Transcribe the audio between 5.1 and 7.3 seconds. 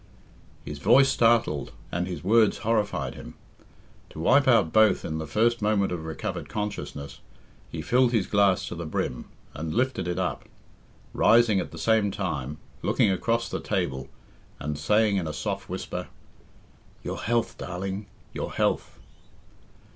the first moment of recovered consciousness,